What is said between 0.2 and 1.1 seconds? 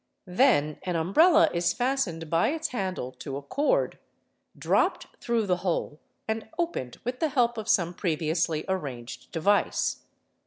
Then an